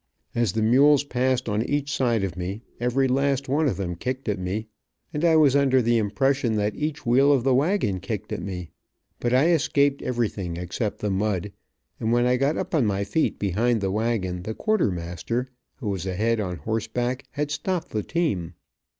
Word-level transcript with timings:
As 0.33 0.53
the 0.53 0.63
mules 0.63 1.03
passed 1.03 1.47
on 1.47 1.61
each 1.61 1.91
side 1.95 2.23
of 2.23 2.35
me, 2.35 2.63
every 2.79 3.07
last 3.07 3.47
one 3.47 3.67
of 3.67 3.77
them 3.77 3.93
kicked 3.95 4.27
at 4.27 4.39
me, 4.39 4.65
and 5.13 5.23
I 5.23 5.35
was 5.35 5.55
under 5.55 5.79
the 5.79 5.99
impression 5.99 6.55
that 6.55 6.73
each 6.75 7.05
wheel 7.05 7.31
of 7.31 7.43
the 7.43 7.53
wagon 7.53 7.99
kicked 7.99 8.33
at 8.33 8.41
me, 8.41 8.71
but 9.19 9.31
I 9.31 9.51
escaped 9.51 10.01
everything 10.01 10.57
except 10.57 11.01
the 11.01 11.11
mud, 11.11 11.51
and 11.99 12.11
when 12.11 12.25
I 12.25 12.37
got 12.37 12.57
up 12.57 12.73
on 12.73 12.83
my 12.87 13.03
feet 13.03 13.37
behind 13.37 13.79
the 13.79 13.91
wagon, 13.91 14.41
the 14.41 14.55
quartermaster, 14.55 15.49
who 15.75 15.89
was 15.89 16.07
ahead 16.07 16.39
on 16.39 16.55
horseback, 16.55 17.25
had 17.33 17.51
stopped 17.51 17.89
the 17.89 18.01
team. 18.01 18.55